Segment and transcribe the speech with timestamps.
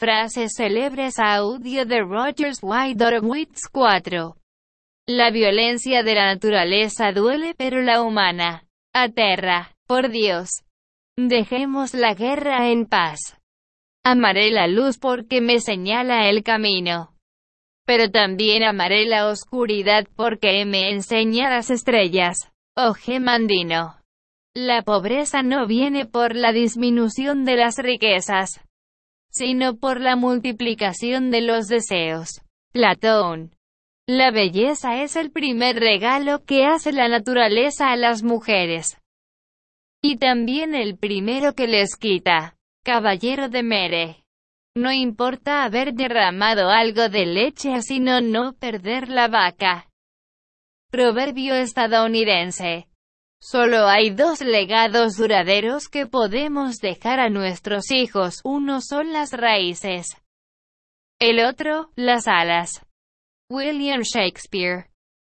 [0.00, 4.34] Frases célebres audio de Rogers White Horowitz 4.
[5.06, 9.74] La violencia de la naturaleza duele pero la humana aterra.
[9.86, 10.62] Por Dios.
[11.18, 13.36] Dejemos la guerra en paz.
[14.02, 17.12] Amaré la luz porque me señala el camino.
[17.84, 22.50] Pero también amaré la oscuridad porque me enseña las estrellas.
[22.74, 24.00] Oh Gemandino.
[24.56, 28.62] La pobreza no viene por la disminución de las riquezas,
[29.30, 32.42] sino por la multiplicación de los deseos.
[32.72, 33.56] Platón.
[34.06, 38.98] La belleza es el primer regalo que hace la naturaleza a las mujeres.
[40.02, 42.56] Y también el primero que les quita.
[42.84, 44.24] Caballero de Mere.
[44.74, 49.88] No importa haber derramado algo de leche sino no perder la vaca.
[50.90, 52.89] Proverbio estadounidense.
[53.42, 60.06] Solo hay dos legados duraderos que podemos dejar a nuestros hijos, uno son las raíces.
[61.18, 62.84] El otro, las alas.
[63.50, 64.90] William Shakespeare.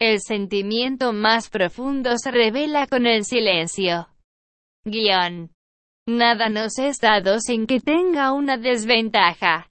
[0.01, 4.09] El sentimiento más profundo se revela con el silencio.
[4.85, 5.53] Guión.
[6.09, 9.69] Nada nos es dado sin que tenga una desventaja.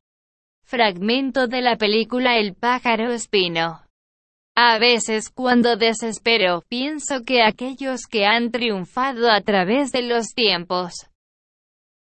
[0.64, 3.89] Fragmento de la película El pájaro espino.
[4.62, 11.08] A veces cuando desespero, pienso que aquellos que han triunfado a través de los tiempos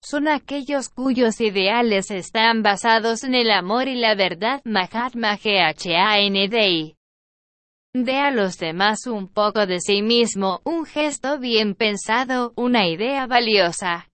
[0.03, 4.61] son aquellos cuyos ideales están basados en el amor y la verdad.
[4.67, 6.94] Mahatma Gandhi.
[7.94, 13.27] De a los demás un poco de sí mismo, un gesto bien pensado, una idea
[13.27, 14.11] valiosa,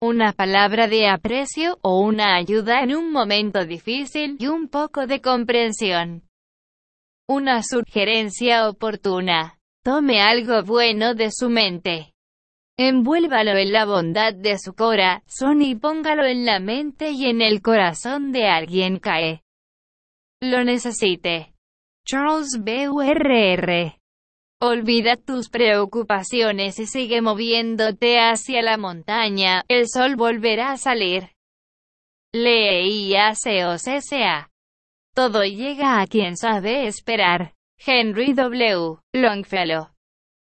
[0.00, 5.20] una palabra de aprecio o una ayuda en un momento difícil y un poco de
[5.20, 6.22] comprensión.
[7.34, 9.58] Una sugerencia oportuna.
[9.82, 12.12] Tome algo bueno de su mente.
[12.78, 17.62] Envuélvalo en la bondad de su corazón y póngalo en la mente y en el
[17.62, 19.40] corazón de alguien que
[20.42, 21.54] lo necesite.
[22.06, 22.90] Charles B.
[23.02, 23.98] R.
[24.60, 31.30] Olvida tus preocupaciones y sigue moviéndote hacia la montaña, el sol volverá a salir.
[32.34, 33.34] Lee a
[35.14, 37.54] todo llega a quien sabe esperar.
[37.84, 38.98] Henry W.
[39.12, 39.88] Longfellow.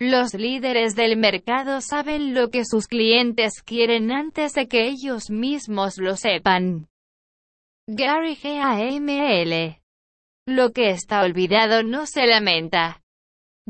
[0.01, 5.99] Los líderes del mercado saben lo que sus clientes quieren antes de que ellos mismos
[5.99, 6.89] lo sepan.
[7.89, 9.81] Gary G.A.M.L.
[10.47, 13.03] Lo que está olvidado no se lamenta.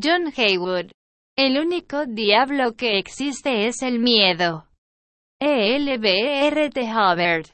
[0.03, 0.91] John Haywood.
[1.37, 4.69] El único diablo que existe es el miedo.
[5.41, 5.77] E.
[5.77, 5.99] L.
[5.99, 6.47] B.
[6.49, 6.71] R.
[6.71, 6.83] T.
[6.83, 7.47] Hubbard.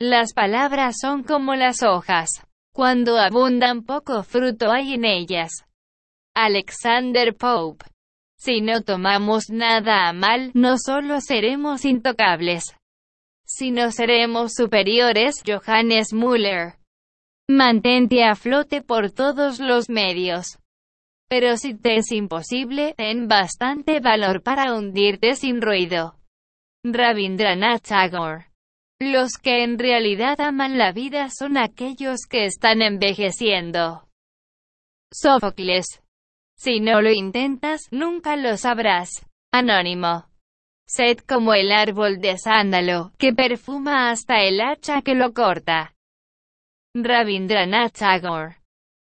[0.00, 2.46] Las palabras son como las hojas.
[2.80, 5.66] Cuando abundan poco fruto hay en ellas.
[6.34, 7.84] Alexander Pope.
[8.38, 12.74] Si no tomamos nada a mal, no solo seremos intocables,
[13.44, 15.42] sino seremos superiores.
[15.46, 16.78] Johannes Müller.
[17.50, 20.58] Mantente a flote por todos los medios.
[21.28, 26.16] Pero si te es imposible, ten bastante valor para hundirte sin ruido.
[26.82, 28.49] Rabindranath Tagore.
[29.02, 34.06] Los que en realidad aman la vida son aquellos que están envejeciendo.
[35.10, 36.02] Sófocles.
[36.58, 39.26] Si no lo intentas, nunca lo sabrás.
[39.52, 40.26] Anónimo.
[40.86, 45.94] Sed como el árbol de sándalo, que perfuma hasta el hacha que lo corta.
[46.94, 48.56] Rabindranath Tagore.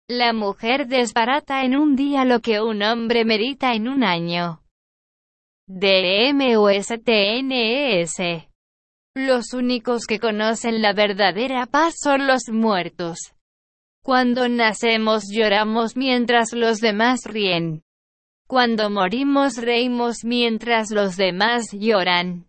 [0.09, 4.61] La mujer desbarata en un día lo que un hombre merita en un año.
[5.67, 8.47] D M O S T N E S
[9.17, 13.33] los únicos que conocen la verdadera paz son los muertos.
[14.05, 17.83] Cuando nacemos lloramos mientras los demás ríen.
[18.47, 22.47] Cuando morimos reímos mientras los demás lloran.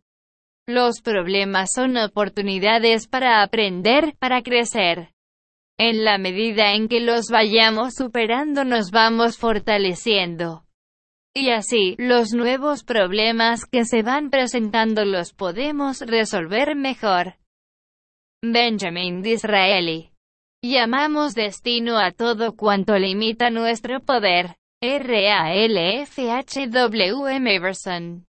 [0.67, 5.13] Los problemas son oportunidades para aprender, para crecer.
[5.79, 10.66] En la medida en que los vayamos superando nos vamos fortaleciendo.
[11.39, 17.35] Y así, los nuevos problemas que se van presentando los podemos resolver mejor.
[18.43, 20.09] Benjamin Disraeli.
[20.63, 24.55] Llamamos destino a todo cuanto limita nuestro poder.
[24.81, 26.17] R.A.L.F.H.W.
[27.55, 28.26] Everson.